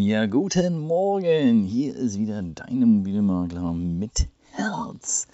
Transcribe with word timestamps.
Ja, 0.00 0.26
guten 0.26 0.78
Morgen. 0.78 1.64
Hier 1.64 1.96
ist 1.96 2.20
wieder 2.20 2.40
dein 2.40 2.82
Immobilienmakler 2.82 3.72
mit 3.72 4.28
Herz. 4.52 5.26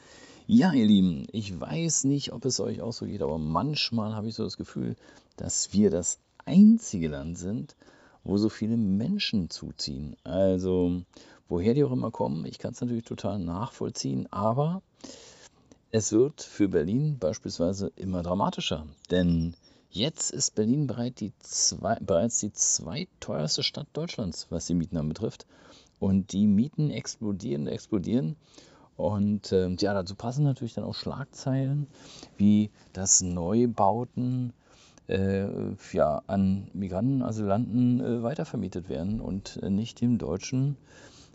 Ja, 0.46 0.72
ihr 0.72 0.86
Lieben, 0.86 1.26
ich 1.32 1.60
weiß 1.60 2.04
nicht, 2.04 2.32
ob 2.32 2.46
es 2.46 2.60
euch 2.60 2.80
auch 2.80 2.94
so 2.94 3.04
geht, 3.04 3.20
aber 3.20 3.36
manchmal 3.36 4.14
habe 4.14 4.26
ich 4.26 4.36
so 4.36 4.42
das 4.42 4.56
Gefühl, 4.56 4.96
dass 5.36 5.74
wir 5.74 5.90
das 5.90 6.18
einzige 6.46 7.08
Land 7.08 7.36
sind, 7.36 7.76
wo 8.24 8.38
so 8.38 8.48
viele 8.48 8.78
Menschen 8.78 9.50
zuziehen. 9.50 10.16
Also, 10.24 11.02
woher 11.46 11.74
die 11.74 11.84
auch 11.84 11.92
immer 11.92 12.10
kommen, 12.10 12.46
ich 12.46 12.58
kann 12.58 12.72
es 12.72 12.80
natürlich 12.80 13.04
total 13.04 13.38
nachvollziehen, 13.40 14.32
aber 14.32 14.80
es 15.90 16.10
wird 16.10 16.40
für 16.40 16.68
Berlin 16.68 17.18
beispielsweise 17.18 17.92
immer 17.96 18.22
dramatischer. 18.22 18.86
Denn 19.10 19.56
Jetzt 19.94 20.32
ist 20.32 20.56
Berlin 20.56 20.88
bereits 20.88 21.20
die, 21.20 21.32
zwei, 21.38 21.96
bereits 22.00 22.40
die 22.40 22.52
zweiteuerste 22.52 23.62
Stadt 23.62 23.86
Deutschlands, 23.92 24.48
was 24.50 24.66
die 24.66 24.74
Mieten 24.74 24.96
anbetrifft. 24.96 25.46
Und 26.00 26.32
die 26.32 26.48
Mieten 26.48 26.90
explodieren, 26.90 27.68
explodieren. 27.68 28.34
Und 28.96 29.52
äh, 29.52 29.68
ja, 29.68 29.94
dazu 29.94 30.16
passen 30.16 30.42
natürlich 30.42 30.74
dann 30.74 30.82
auch 30.82 30.96
Schlagzeilen, 30.96 31.86
wie 32.36 32.70
das 32.92 33.20
Neubauten 33.20 34.52
äh, 35.06 35.46
ja, 35.92 36.22
an 36.26 36.66
Migranten, 36.72 37.22
Asylanten 37.22 38.00
äh, 38.00 38.22
weitervermietet 38.24 38.88
werden 38.88 39.20
und 39.20 39.60
äh, 39.62 39.70
nicht 39.70 40.00
dem 40.00 40.18
Deutschen, 40.18 40.76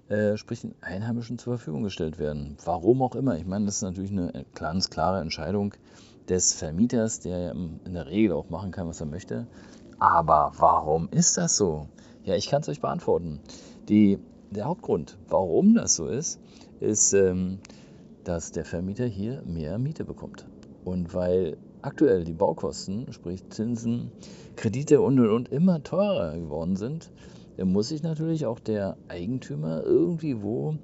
äh, 0.09 0.35
sprich 0.35 0.59
den 0.59 0.75
Einheimischen 0.81 1.37
zur 1.37 1.55
Verfügung 1.55 1.83
gestellt 1.83 2.19
werden. 2.19 2.57
Warum 2.65 3.01
auch 3.03 3.15
immer. 3.15 3.37
Ich 3.37 3.45
meine, 3.45 3.67
das 3.67 3.77
ist 3.77 3.83
natürlich 3.83 4.11
eine 4.11 4.45
ganz 4.53 4.89
klare 4.89 5.21
Entscheidung 5.21 5.75
des 6.29 6.53
Vermieters, 6.53 7.19
der 7.19 7.51
in 7.51 7.93
der 7.93 8.07
Regel 8.07 8.33
auch 8.33 8.49
machen 8.49 8.71
kann, 8.71 8.87
was 8.87 9.01
er 9.01 9.07
möchte. 9.07 9.47
Aber 9.97 10.51
warum 10.57 11.09
ist 11.11 11.37
das 11.37 11.57
so? 11.57 11.87
Ja, 12.23 12.35
ich 12.35 12.47
kann 12.47 12.61
es 12.61 12.69
euch 12.69 12.79
beantworten. 12.79 13.39
Die, 13.89 14.19
der 14.51 14.65
Hauptgrund, 14.65 15.17
warum 15.27 15.75
das 15.75 15.95
so 15.95 16.07
ist, 16.07 16.39
ist, 16.79 17.13
ähm, 17.13 17.59
dass 18.23 18.51
der 18.51 18.65
Vermieter 18.65 19.05
hier 19.05 19.41
mehr 19.45 19.79
Miete 19.79 20.05
bekommt. 20.05 20.45
Und 20.85 21.13
weil 21.13 21.57
aktuell 21.81 22.23
die 22.23 22.33
Baukosten, 22.33 23.11
sprich 23.11 23.49
Zinsen, 23.49 24.11
Kredite 24.55 25.01
und 25.01 25.19
und 25.19 25.29
und 25.29 25.49
immer 25.49 25.83
teurer 25.83 26.35
geworden 26.35 26.75
sind, 26.75 27.11
muss 27.65 27.89
sich 27.89 28.03
natürlich 28.03 28.45
auch 28.45 28.59
der 28.59 28.97
Eigentümer 29.07 29.83
irgendwie 29.83 30.41
wo 30.41 30.75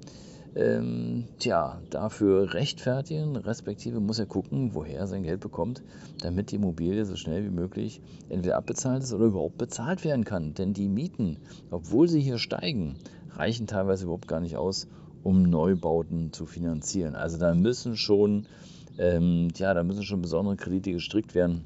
ähm, 0.55 1.25
tja, 1.39 1.81
dafür 1.89 2.53
rechtfertigen, 2.53 3.35
respektive 3.35 3.99
muss 3.99 4.19
er 4.19 4.25
gucken, 4.25 4.73
woher 4.73 4.99
er 4.99 5.07
sein 5.07 5.23
Geld 5.23 5.41
bekommt, 5.41 5.83
damit 6.21 6.51
die 6.51 6.55
Immobilie 6.55 7.05
so 7.05 7.17
schnell 7.17 7.43
wie 7.43 7.53
möglich 7.53 8.01
entweder 8.29 8.55
abbezahlt 8.55 9.03
ist 9.03 9.13
oder 9.13 9.25
überhaupt 9.25 9.57
bezahlt 9.57 10.05
werden 10.05 10.23
kann. 10.23 10.53
Denn 10.53 10.73
die 10.73 10.87
Mieten, 10.87 11.37
obwohl 11.71 12.07
sie 12.07 12.21
hier 12.21 12.37
steigen, 12.37 12.95
reichen 13.31 13.67
teilweise 13.67 14.05
überhaupt 14.05 14.29
gar 14.29 14.39
nicht 14.39 14.55
aus, 14.55 14.87
um 15.23 15.43
Neubauten 15.43 16.31
zu 16.31 16.45
finanzieren. 16.45 17.15
Also 17.15 17.37
da 17.37 17.53
müssen 17.53 17.97
schon, 17.97 18.47
ähm, 18.97 19.49
ja, 19.57 19.73
da 19.73 19.83
müssen 19.83 20.03
schon 20.03 20.21
besondere 20.21 20.55
Kredite 20.55 20.93
gestrickt 20.93 21.35
werden 21.35 21.65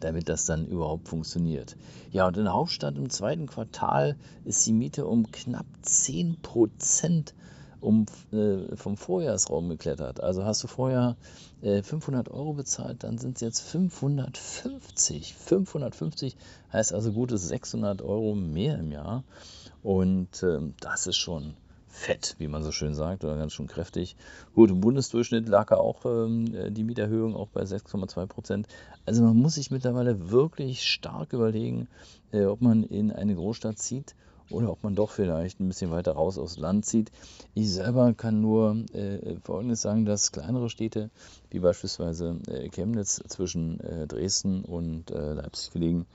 damit 0.00 0.28
das 0.28 0.44
dann 0.44 0.64
überhaupt 0.64 1.08
funktioniert. 1.08 1.76
Ja, 2.12 2.28
und 2.28 2.36
in 2.36 2.44
der 2.44 2.52
Hauptstadt 2.52 2.96
im 2.96 3.10
zweiten 3.10 3.46
Quartal 3.46 4.16
ist 4.44 4.64
die 4.64 4.72
Miete 4.72 5.06
um 5.06 5.32
knapp 5.32 5.66
10 5.82 6.36
Prozent 6.40 7.34
um, 7.80 8.06
äh, 8.32 8.76
vom 8.76 8.96
Vorjahresraum 8.96 9.68
geklettert. 9.68 10.20
Also 10.20 10.44
hast 10.44 10.62
du 10.62 10.66
vorher 10.66 11.16
äh, 11.62 11.82
500 11.82 12.30
Euro 12.30 12.54
bezahlt, 12.54 13.04
dann 13.04 13.18
sind 13.18 13.36
es 13.36 13.40
jetzt 13.40 13.60
550. 13.60 15.34
550 15.34 16.36
heißt 16.72 16.92
also 16.92 17.12
gute 17.12 17.38
600 17.38 18.02
Euro 18.02 18.34
mehr 18.34 18.78
im 18.78 18.92
Jahr. 18.92 19.24
Und 19.82 20.42
ähm, 20.42 20.74
das 20.80 21.06
ist 21.06 21.16
schon 21.16 21.54
fett, 21.88 22.36
wie 22.38 22.48
man 22.48 22.62
so 22.62 22.70
schön 22.70 22.94
sagt, 22.94 23.24
oder 23.24 23.36
ganz 23.36 23.52
schön 23.52 23.66
kräftig. 23.66 24.16
Gut, 24.54 24.70
im 24.70 24.80
Bundesdurchschnitt 24.80 25.48
lag 25.48 25.72
auch 25.72 26.04
ähm, 26.04 26.74
die 26.74 26.84
Mieterhöhung 26.84 27.34
auch 27.34 27.48
bei 27.48 27.62
6,2 27.62 28.26
Prozent. 28.26 28.68
Also 29.06 29.22
man 29.22 29.36
muss 29.36 29.54
sich 29.54 29.70
mittlerweile 29.70 30.30
wirklich 30.30 30.84
stark 30.84 31.32
überlegen, 31.32 31.88
äh, 32.32 32.44
ob 32.44 32.60
man 32.60 32.84
in 32.84 33.10
eine 33.10 33.34
Großstadt 33.34 33.78
zieht 33.78 34.14
oder 34.50 34.70
ob 34.70 34.82
man 34.82 34.94
doch 34.94 35.10
vielleicht 35.10 35.60
ein 35.60 35.68
bisschen 35.68 35.90
weiter 35.90 36.12
raus 36.12 36.38
aufs 36.38 36.58
Land 36.58 36.86
zieht. 36.86 37.10
Ich 37.54 37.72
selber 37.72 38.14
kann 38.14 38.40
nur 38.40 38.84
äh, 38.92 39.36
Folgendes 39.42 39.82
sagen, 39.82 40.04
dass 40.04 40.32
kleinere 40.32 40.70
Städte, 40.70 41.10
wie 41.50 41.60
beispielsweise 41.60 42.38
äh, 42.48 42.68
Chemnitz 42.68 43.22
zwischen 43.28 43.80
äh, 43.80 44.06
Dresden 44.06 44.64
und 44.64 45.10
äh, 45.10 45.34
Leipzig 45.34 45.72
gelegen, 45.72 46.06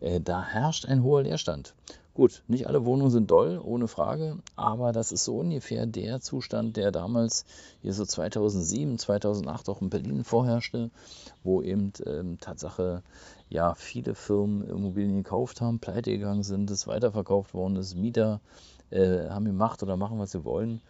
äh, 0.00 0.20
da 0.20 0.42
herrscht 0.42 0.86
ein 0.86 1.02
hoher 1.02 1.22
Leerstand. 1.22 1.74
Gut, 2.12 2.42
nicht 2.48 2.66
alle 2.66 2.84
Wohnungen 2.84 3.10
sind 3.10 3.30
doll, 3.30 3.60
ohne 3.64 3.86
Frage, 3.86 4.38
aber 4.56 4.92
das 4.92 5.12
ist 5.12 5.24
so 5.24 5.38
ungefähr 5.38 5.86
der 5.86 6.20
Zustand, 6.20 6.76
der 6.76 6.90
damals 6.90 7.46
hier 7.82 7.92
so 7.92 8.04
2007, 8.04 8.98
2008 8.98 9.68
auch 9.68 9.80
in 9.80 9.90
Berlin 9.90 10.24
vorherrschte, 10.24 10.90
wo 11.44 11.62
eben 11.62 11.92
ähm, 12.04 12.38
Tatsache 12.40 13.02
ja 13.48 13.74
viele 13.74 14.14
Firmen 14.14 14.68
Immobilien 14.68 15.22
gekauft 15.22 15.60
haben, 15.60 15.78
pleite 15.78 16.10
gegangen 16.10 16.42
sind, 16.42 16.70
es 16.70 16.86
weiterverkauft 16.86 17.54
worden 17.54 17.76
ist, 17.76 17.94
Mieter 17.94 18.40
äh, 18.90 19.28
haben 19.28 19.44
gemacht 19.44 19.82
oder 19.82 19.96
machen, 19.96 20.18
was 20.18 20.32
sie 20.32 20.44
wollen. 20.44 20.80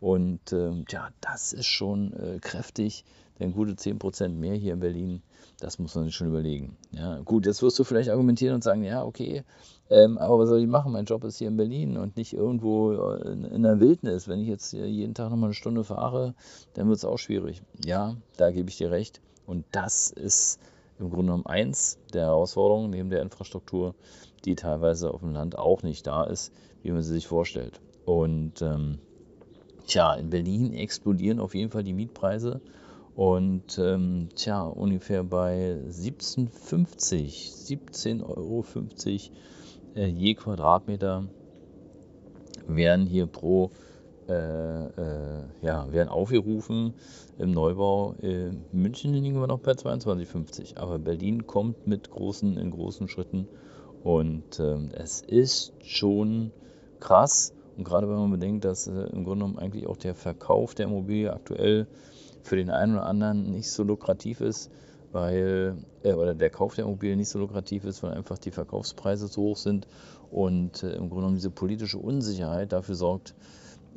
Und 0.00 0.52
ähm, 0.52 0.84
ja, 0.88 1.10
das 1.20 1.52
ist 1.52 1.66
schon 1.66 2.12
äh, 2.14 2.38
kräftig, 2.40 3.04
denn 3.38 3.52
gute 3.52 3.72
10% 3.72 4.28
mehr 4.28 4.54
hier 4.54 4.74
in 4.74 4.80
Berlin, 4.80 5.22
das 5.58 5.78
muss 5.78 5.94
man 5.94 6.04
sich 6.04 6.14
schon 6.14 6.28
überlegen. 6.28 6.76
Ja, 6.92 7.20
gut, 7.20 7.46
jetzt 7.46 7.62
wirst 7.62 7.78
du 7.78 7.84
vielleicht 7.84 8.10
argumentieren 8.10 8.54
und 8.54 8.64
sagen, 8.64 8.82
ja, 8.82 9.04
okay, 9.04 9.44
ähm, 9.90 10.18
aber 10.18 10.38
was 10.38 10.48
soll 10.48 10.60
ich 10.60 10.68
machen? 10.68 10.92
Mein 10.92 11.04
Job 11.04 11.24
ist 11.24 11.38
hier 11.38 11.48
in 11.48 11.56
Berlin 11.56 11.96
und 11.96 12.16
nicht 12.16 12.32
irgendwo 12.32 12.92
äh, 12.92 13.32
in, 13.32 13.44
in 13.44 13.62
der 13.62 13.80
Wildnis. 13.80 14.28
Wenn 14.28 14.40
ich 14.40 14.48
jetzt 14.48 14.72
jeden 14.72 15.14
Tag 15.14 15.30
nochmal 15.30 15.48
eine 15.48 15.54
Stunde 15.54 15.84
fahre, 15.84 16.34
dann 16.74 16.88
wird 16.88 16.98
es 16.98 17.04
auch 17.04 17.18
schwierig. 17.18 17.62
Ja, 17.84 18.16
da 18.36 18.50
gebe 18.50 18.70
ich 18.70 18.78
dir 18.78 18.90
recht. 18.90 19.20
Und 19.46 19.64
das 19.72 20.10
ist 20.10 20.60
im 21.00 21.10
Grunde 21.10 21.26
genommen 21.26 21.46
eins 21.46 21.98
der 22.12 22.26
Herausforderungen 22.26 22.90
neben 22.90 23.10
der 23.10 23.22
Infrastruktur, 23.22 23.94
die 24.44 24.54
teilweise 24.54 25.12
auf 25.12 25.20
dem 25.20 25.32
Land 25.32 25.58
auch 25.58 25.82
nicht 25.82 26.06
da 26.06 26.24
ist, 26.24 26.52
wie 26.82 26.92
man 26.92 27.02
sie 27.02 27.14
sich 27.14 27.26
vorstellt. 27.26 27.80
Und 28.04 28.62
ähm, 28.62 28.98
tja, 29.86 30.14
in 30.14 30.30
Berlin 30.30 30.72
explodieren 30.74 31.40
auf 31.40 31.54
jeden 31.54 31.70
Fall 31.70 31.84
die 31.84 31.92
Mietpreise. 31.92 32.60
Und 33.14 33.78
ähm, 33.78 34.28
tja, 34.34 34.62
ungefähr 34.62 35.24
bei 35.24 35.78
17,50, 35.88 37.68
17,50 37.68 38.22
Euro 38.24 38.64
äh, 39.94 40.06
je 40.06 40.34
Quadratmeter 40.34 41.26
werden 42.66 43.06
hier 43.06 43.26
pro 43.26 43.70
äh, 44.28 44.84
äh, 44.86 45.42
ja, 45.60 45.92
werden 45.92 46.08
aufgerufen 46.08 46.94
im 47.36 47.50
Neubau. 47.50 48.14
In 48.20 48.62
München 48.70 49.12
liegen 49.12 49.40
wir 49.40 49.48
noch 49.48 49.58
bei 49.58 49.72
22,50, 49.72 50.76
aber 50.76 51.00
Berlin 51.00 51.48
kommt 51.48 51.88
mit 51.88 52.10
großen, 52.10 52.56
in 52.56 52.70
großen 52.70 53.08
Schritten 53.08 53.48
und 54.04 54.60
ähm, 54.60 54.90
es 54.92 55.20
ist 55.20 55.72
schon 55.82 56.52
krass. 57.00 57.52
Und 57.76 57.84
gerade 57.84 58.08
wenn 58.08 58.16
man 58.16 58.30
bedenkt, 58.30 58.64
dass 58.64 58.86
äh, 58.86 58.90
im 58.90 59.24
Grunde 59.24 59.44
genommen 59.44 59.58
eigentlich 59.58 59.86
auch 59.86 59.96
der 59.96 60.14
Verkauf 60.14 60.74
der 60.74 60.86
Immobilie 60.86 61.32
aktuell 61.32 61.86
für 62.42 62.56
den 62.56 62.70
einen 62.70 62.94
oder 62.94 63.06
anderen 63.06 63.50
nicht 63.50 63.70
so 63.70 63.82
lukrativ 63.82 64.40
ist, 64.40 64.70
weil 65.12 65.76
äh, 66.02 66.12
oder 66.12 66.34
der 66.34 66.50
Kauf 66.50 66.74
der 66.74 66.84
Immobilie 66.84 67.16
nicht 67.16 67.28
so 67.28 67.38
lukrativ 67.38 67.84
ist, 67.84 68.02
weil 68.02 68.12
einfach 68.12 68.38
die 68.38 68.50
Verkaufspreise 68.50 69.28
so 69.28 69.42
hoch 69.42 69.56
sind 69.56 69.86
und 70.30 70.82
äh, 70.82 70.92
im 70.92 71.08
Grunde 71.08 71.16
genommen 71.16 71.34
diese 71.36 71.50
politische 71.50 71.98
Unsicherheit 71.98 72.72
dafür 72.72 72.94
sorgt, 72.94 73.34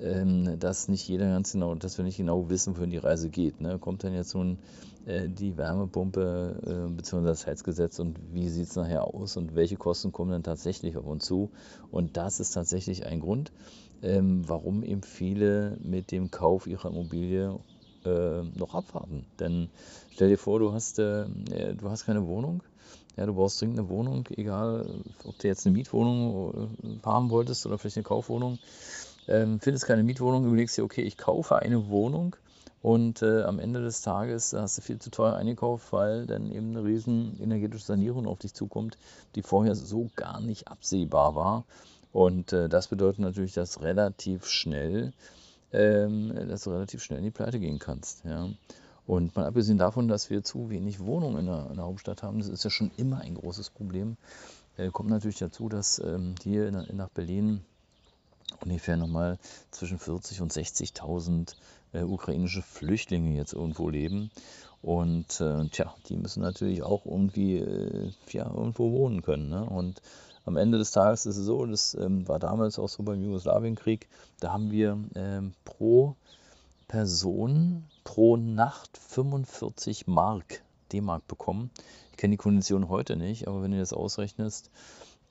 ähm, 0.02 0.60
dass 0.60 0.88
nicht 0.88 1.08
jeder 1.08 1.28
ganz 1.28 1.52
genau, 1.52 1.76
dass 1.76 1.98
wir 1.98 2.06
nicht 2.06 2.18
genau 2.18 2.50
wissen, 2.50 2.78
wohin 2.78 2.90
die 2.90 2.98
Reise 2.98 3.30
geht. 3.30 3.62
Ne? 3.62 3.78
Kommt 3.80 4.04
dann 4.04 4.14
jetzt 4.14 4.34
nun 4.34 4.58
äh, 5.06 5.28
die 5.30 5.58
Wärmepumpe 5.58 6.88
äh, 6.90 6.92
bzw. 6.92 7.26
das 7.26 7.48
Heizgesetz 7.48 8.00
und 8.00 8.18
wie 8.32 8.50
sieht 8.50 8.70
es 8.70 8.76
nachher 8.76 9.04
aus 9.04 9.38
und 9.38 9.56
welche 9.56 9.76
Kosten 9.76 10.12
kommen 10.12 10.32
dann 10.32 10.44
tatsächlich 10.44 10.98
auf 10.98 11.06
uns 11.06 11.26
zu? 11.26 11.52
Und 11.92 12.18
das 12.18 12.40
ist 12.40 12.52
tatsächlich 12.52 13.06
ein 13.06 13.20
Grund, 13.20 13.52
ähm, 14.02 14.48
warum 14.48 14.84
eben 14.84 15.04
viele 15.04 15.78
mit 15.84 16.12
dem 16.12 16.32
Kauf 16.32 16.68
ihrer 16.68 16.90
Immobilie 16.90 17.60
äh, 18.06 18.42
noch 18.56 18.74
abwarten. 18.74 19.26
Denn 19.40 19.70
stell 20.12 20.30
dir 20.30 20.38
vor, 20.38 20.60
du 20.60 20.74
hast, 20.74 21.00
äh, 21.00 21.24
äh, 21.52 21.76
du 21.76 21.90
hast 21.90 22.06
keine 22.06 22.28
Wohnung. 22.28 22.64
Ja, 23.16 23.28
du 23.28 23.34
brauchst 23.36 23.62
dringend 23.62 23.78
eine 23.78 23.90
Wohnung, 23.90 24.28
egal 24.36 24.88
ob 25.24 25.38
du 25.38 25.48
jetzt 25.48 25.68
eine 25.68 25.74
Mietwohnung 25.74 26.72
äh, 26.82 27.06
haben 27.06 27.30
wolltest 27.30 27.66
oder 27.68 27.78
vielleicht 27.78 27.98
eine 27.98 28.04
Kaufwohnung 28.04 28.58
ähm, 29.28 29.60
findest 29.60 29.86
keine 29.86 30.04
Mietwohnung, 30.04 30.46
überlegst 30.46 30.78
dir, 30.78 30.84
okay, 30.84 31.02
ich 31.02 31.18
kaufe 31.18 31.58
eine 31.58 31.90
Wohnung 31.90 32.36
und 32.84 33.22
äh, 33.22 33.44
am 33.44 33.60
Ende 33.60 33.82
des 33.82 34.02
Tages 34.02 34.52
hast 34.52 34.78
du 34.78 34.82
viel 34.82 35.00
zu 35.00 35.10
teuer 35.10 35.36
eingekauft, 35.36 35.94
weil 35.94 36.26
dann 36.26 36.52
eben 36.52 36.72
eine 36.72 36.84
riesen 36.84 37.40
energetische 37.42 37.86
Sanierung 37.86 38.28
auf 38.28 38.40
dich 38.40 38.54
zukommt, 38.54 38.98
die 39.36 39.42
vorher 39.42 39.74
so 39.74 40.10
gar 40.18 40.42
nicht 40.42 40.68
absehbar 40.68 41.34
war. 41.34 41.64
Und 42.12 42.52
äh, 42.52 42.68
das 42.68 42.90
bedeutet 42.90 43.20
natürlich, 43.20 43.54
dass 43.54 43.82
relativ 43.82 44.48
schnell, 44.48 45.14
ähm, 45.72 46.34
dass 46.50 46.64
du 46.64 46.72
relativ 46.72 47.02
schnell 47.02 47.20
in 47.20 47.26
die 47.26 47.32
Pleite 47.32 47.58
gehen 47.58 47.80
kannst. 47.80 48.26
Ja. 48.26 48.50
Und 49.08 49.34
mal 49.38 49.46
abgesehen 49.46 49.78
davon, 49.78 50.10
dass 50.10 50.30
wir 50.30 50.44
zu 50.44 50.70
wenig 50.70 51.00
Wohnungen 51.00 51.40
in 51.40 51.46
der, 51.46 51.68
in 51.70 51.78
der 51.78 51.86
Hauptstadt 51.86 52.22
haben, 52.22 52.40
das 52.40 52.50
ist 52.50 52.66
ja 52.66 52.70
schon 52.70 52.92
immer 52.98 53.20
ein 53.20 53.36
großes 53.36 53.70
Problem, 53.70 54.18
äh, 54.76 54.90
kommt 54.90 55.10
natürlich 55.10 55.40
dazu, 55.40 55.70
dass 55.70 56.00
ähm, 56.00 56.36
hier 56.44 56.68
in, 56.68 56.98
nach 56.98 57.10
Berlin 57.10 57.62
ungefähr 58.64 58.98
nochmal 58.98 59.38
zwischen 59.72 60.00
40 60.00 60.42
und 60.42 60.52
60.000 60.52 61.56
äh, 61.94 62.02
ukrainische 62.02 62.62
Flüchtlinge 62.62 63.36
jetzt 63.36 63.54
irgendwo 63.54 63.90
leben. 63.90 64.32
Und 64.82 65.40
äh, 65.40 65.68
tja, 65.70 65.94
die 66.10 66.18
müssen 66.18 66.42
natürlich 66.42 66.84
auch 66.84 67.06
irgendwie 67.06 67.58
äh, 67.58 68.12
ja, 68.30 68.46
irgendwo 68.46 68.92
wohnen 68.92 69.22
können. 69.22 69.50
Ne? 69.50 69.64
Und 69.64 70.02
am 70.46 70.58
Ende 70.58 70.78
des 70.78 70.92
Tages 70.92 71.26
ist 71.26 71.38
es 71.38 71.46
so, 71.46 71.66
das 71.66 71.96
ähm, 71.96 72.28
war 72.28 72.40
damals 72.40 72.78
auch 72.78 72.90
so 72.90 73.04
beim 73.04 73.24
Jugoslawienkrieg, 73.24 74.10
da 74.42 74.52
haben 74.52 74.72
wir 74.72 74.98
ähm, 75.16 75.54
pro 75.64 76.16
Person 76.90 77.86
pro 78.04 78.36
Nacht 78.36 78.98
45 78.98 80.06
Mark, 80.08 80.62
D-Mark 80.92 81.26
bekommen. 81.28 81.72
Ich 82.12 82.18
kenne 82.18 82.32
die 82.32 82.38
Kondition 82.38 82.90
heute 82.90 83.16
nicht, 83.16 83.48
aber 83.48 83.64
wenn 83.64 83.72
du 83.72 83.80
das 83.80 83.94
ausrechnest, 83.94 84.70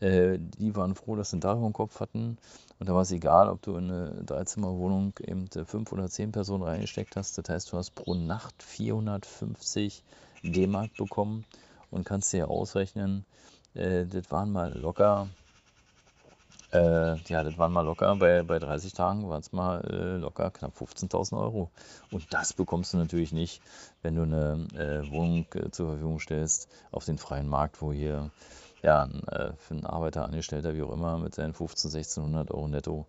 äh, 0.02 0.38
die 0.38 0.74
waren 0.76 0.94
froh, 0.94 1.16
dass 1.16 1.30
sie 1.30 1.36
ein 1.36 1.40
Dach 1.40 1.56
über 1.56 1.66
dem 1.66 1.72
Kopf 1.72 2.00
hatten. 2.00 2.36
Und 2.78 2.88
da 2.88 2.94
war 2.94 3.02
es 3.02 3.12
egal, 3.12 3.48
ob 3.48 3.62
du 3.62 3.76
in 3.76 3.90
eine 3.90 4.24
Dreizimmerwohnung 4.24 5.14
eben 5.20 5.48
fünf 5.64 5.92
oder 5.92 6.08
zehn 6.08 6.32
Personen 6.32 6.64
reingesteckt 6.64 7.16
hast. 7.16 7.38
Das 7.38 7.48
heißt, 7.48 7.72
du 7.72 7.76
hast 7.76 7.94
pro 7.94 8.14
Nacht 8.14 8.62
450 8.62 10.02
D-Mark 10.42 10.94
bekommen 10.96 11.44
und 11.90 12.04
kannst 12.04 12.32
dir 12.32 12.50
ausrechnen, 12.50 13.24
äh, 13.74 14.04
das 14.06 14.30
waren 14.30 14.50
mal 14.50 14.76
locker 14.76 15.28
äh, 16.72 17.16
ja, 17.24 17.44
das 17.44 17.58
waren 17.58 17.72
mal 17.72 17.82
locker, 17.82 18.16
bei, 18.16 18.42
bei 18.42 18.58
30 18.58 18.94
Tagen 18.94 19.28
waren 19.28 19.42
es 19.42 19.52
mal 19.52 19.82
äh, 19.84 20.16
locker 20.16 20.50
knapp 20.50 20.72
15.000 20.80 21.38
Euro. 21.38 21.70
Und 22.10 22.32
das 22.32 22.54
bekommst 22.54 22.94
du 22.94 22.96
natürlich 22.96 23.32
nicht, 23.32 23.60
wenn 24.00 24.16
du 24.16 24.22
eine 24.22 24.66
äh, 24.74 25.10
Wohnung 25.12 25.44
äh, 25.54 25.70
zur 25.70 25.90
Verfügung 25.90 26.18
stellst 26.18 26.68
auf 26.90 27.04
den 27.04 27.18
freien 27.18 27.46
Markt, 27.46 27.82
wo 27.82 27.92
hier 27.92 28.30
ja, 28.82 29.04
äh, 29.04 29.52
für 29.56 29.74
einen 29.74 29.86
Arbeiter, 29.86 30.24
Angestellter, 30.24 30.74
wie 30.74 30.82
auch 30.82 30.92
immer, 30.92 31.18
mit 31.18 31.34
seinen 31.34 31.54
15, 31.54 31.90
1600 31.90 32.50
Euro 32.50 32.68
netto 32.68 33.06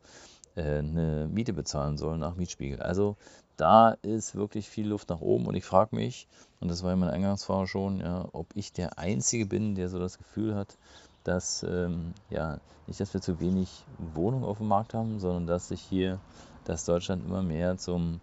äh, 0.56 0.80
eine 0.80 1.28
Miete 1.32 1.54
bezahlen 1.54 1.98
soll 1.98 2.18
nach 2.18 2.36
Mietspiegel. 2.36 2.82
Also 2.82 3.16
da 3.58 3.92
ist 4.02 4.36
wirklich 4.36 4.70
viel 4.70 4.88
Luft 4.88 5.10
nach 5.10 5.22
oben 5.22 5.46
und 5.46 5.56
ich 5.56 5.66
frage 5.66 5.96
mich, 5.96 6.28
und 6.60 6.70
das 6.70 6.84
war 6.84 6.92
ja 6.92 6.96
mein 6.96 7.10
Eingangsfrage 7.10 7.68
schon, 7.68 8.00
ja, 8.00 8.26
ob 8.32 8.48
ich 8.56 8.72
der 8.72 8.98
Einzige 8.98 9.46
bin, 9.46 9.76
der 9.76 9.90
so 9.90 10.00
das 10.00 10.18
Gefühl 10.18 10.56
hat, 10.56 10.78
dass 11.24 11.64
ähm, 11.64 12.14
ja 12.30 12.60
nicht, 12.88 13.00
dass 13.00 13.14
wir 13.14 13.22
zu 13.22 13.40
wenig 13.40 13.70
Wohnungen 14.14 14.44
auf 14.44 14.58
dem 14.58 14.68
Markt 14.68 14.94
haben, 14.94 15.20
sondern 15.20 15.48
dass 15.48 15.70
sich 15.70 15.82
hier, 15.82 16.20
dass 16.66 16.86
Deutschland 16.86 17.26
immer 17.26 17.42
mehr 17.42 17.78
zum 17.78 18.20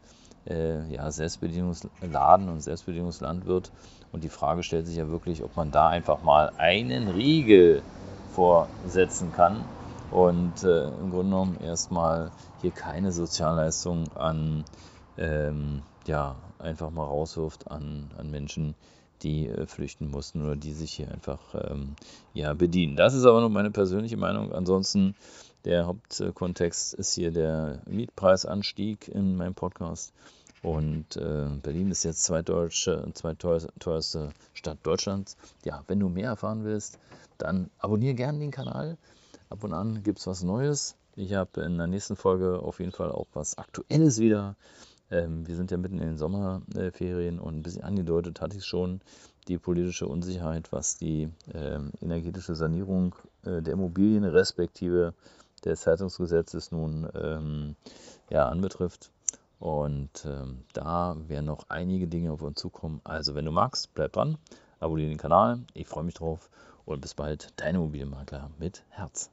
äh, 0.48 0.86
ja, 0.92 1.10
Selbstbedienungsladen 1.10 2.48
und 2.48 2.60
Selbstbedienungsland 2.60 3.46
wird. 3.46 3.70
Und 4.12 4.24
die 4.24 4.28
Frage 4.28 4.62
stellt 4.62 4.86
sich 4.86 4.96
ja 4.96 5.08
wirklich, 5.08 5.42
ob 5.44 5.56
man 5.56 5.70
da 5.70 5.88
einfach 5.88 6.22
mal 6.22 6.52
einen 6.56 7.08
Riegel 7.08 7.82
vorsetzen 8.32 9.32
kann 9.32 9.64
und 10.10 10.64
äh, 10.64 10.88
im 10.88 11.10
Grunde 11.10 11.30
genommen 11.30 11.60
erstmal 11.60 12.30
hier 12.60 12.70
keine 12.70 13.12
Sozialleistung 13.12 14.08
an 14.16 14.64
ähm, 15.16 15.82
ja, 16.06 16.36
einfach 16.58 16.90
mal 16.90 17.04
rauswirft 17.04 17.70
an, 17.70 18.10
an 18.18 18.30
Menschen, 18.30 18.74
die 19.22 19.46
äh, 19.46 19.66
flüchten 19.66 20.10
mussten 20.10 20.42
oder 20.42 20.56
die 20.56 20.72
sich 20.72 20.92
hier 20.92 21.10
einfach 21.10 21.40
ähm, 21.54 21.94
ja, 22.32 22.54
bedienen. 22.54 22.96
Das 22.96 23.14
ist 23.14 23.24
aber 23.24 23.40
nur 23.40 23.50
meine 23.50 23.70
persönliche 23.70 24.16
Meinung. 24.16 24.52
Ansonsten 24.52 25.14
der 25.64 25.86
Hauptkontext 25.86 26.94
ist 26.94 27.14
hier 27.14 27.30
der 27.30 27.82
Mietpreisanstieg 27.86 29.08
in 29.08 29.36
meinem 29.36 29.54
Podcast. 29.54 30.12
Und 30.62 31.16
äh, 31.16 31.46
Berlin 31.62 31.90
ist 31.90 32.04
jetzt 32.04 32.24
zweitdeutsche, 32.24 33.08
zweiteuerste 33.14 34.30
Stadt 34.52 34.78
Deutschlands. 34.82 35.36
Ja, 35.64 35.84
wenn 35.86 36.00
du 36.00 36.08
mehr 36.08 36.28
erfahren 36.28 36.64
willst, 36.64 36.98
dann 37.38 37.70
abonniere 37.78 38.14
gerne 38.14 38.38
den 38.38 38.50
Kanal. 38.50 38.98
Ab 39.48 39.64
und 39.64 39.72
an 39.72 40.02
gibt 40.02 40.18
es 40.18 40.26
was 40.26 40.42
Neues. 40.42 40.96
Ich 41.16 41.34
habe 41.34 41.62
in 41.62 41.78
der 41.78 41.86
nächsten 41.86 42.16
Folge 42.16 42.60
auf 42.60 42.78
jeden 42.78 42.92
Fall 42.92 43.10
auch 43.10 43.26
was 43.32 43.56
Aktuelles 43.58 44.18
wieder 44.18 44.56
ähm, 45.10 45.46
wir 45.46 45.56
sind 45.56 45.70
ja 45.70 45.76
mitten 45.76 45.98
in 45.98 46.06
den 46.06 46.16
Sommerferien 46.16 47.38
und 47.38 47.56
ein 47.56 47.62
bisschen 47.62 47.82
angedeutet 47.82 48.40
hatte 48.40 48.56
ich 48.56 48.64
schon 48.64 49.00
die 49.48 49.58
politische 49.58 50.06
Unsicherheit, 50.06 50.72
was 50.72 50.96
die 50.96 51.28
ähm, 51.52 51.90
energetische 52.00 52.54
Sanierung 52.54 53.14
äh, 53.44 53.62
der 53.62 53.74
Immobilien 53.74 54.24
respektive 54.24 55.14
des 55.64 55.82
Zeitungsgesetzes 55.82 56.72
nun 56.72 57.08
ähm, 57.14 57.76
ja, 58.30 58.48
anbetrifft. 58.48 59.10
Und 59.58 60.24
ähm, 60.24 60.64
da 60.72 61.16
werden 61.28 61.44
noch 61.44 61.68
einige 61.68 62.08
Dinge 62.08 62.32
auf 62.32 62.42
uns 62.42 62.58
zukommen. 62.58 63.00
Also 63.04 63.34
wenn 63.34 63.44
du 63.44 63.50
magst, 63.50 63.92
bleib 63.94 64.12
dran, 64.12 64.38
abonniere 64.78 65.10
den 65.10 65.18
Kanal. 65.18 65.60
Ich 65.74 65.86
freue 65.86 66.04
mich 66.04 66.14
drauf 66.14 66.50
und 66.86 67.00
bis 67.00 67.14
bald, 67.14 67.52
dein 67.56 67.74
Immobilienmakler 67.74 68.50
mit 68.58 68.82
Herz. 68.88 69.30